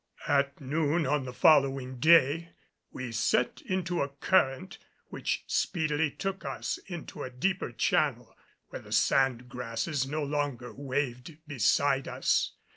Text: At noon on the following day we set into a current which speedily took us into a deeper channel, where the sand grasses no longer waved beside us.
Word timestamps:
At 0.27 0.59
noon 0.59 1.05
on 1.05 1.25
the 1.25 1.31
following 1.31 1.99
day 1.99 2.53
we 2.91 3.11
set 3.11 3.61
into 3.63 4.01
a 4.01 4.09
current 4.09 4.79
which 5.09 5.43
speedily 5.45 6.09
took 6.09 6.43
us 6.43 6.79
into 6.87 7.21
a 7.21 7.29
deeper 7.29 7.71
channel, 7.71 8.35
where 8.69 8.81
the 8.81 8.91
sand 8.93 9.47
grasses 9.47 10.07
no 10.07 10.23
longer 10.23 10.73
waved 10.73 11.37
beside 11.45 12.07
us. 12.07 12.53